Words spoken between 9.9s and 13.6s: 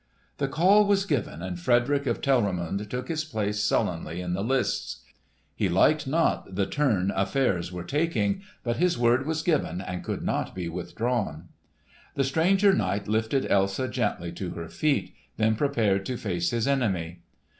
could not be withdrawn. The stranger knight lifted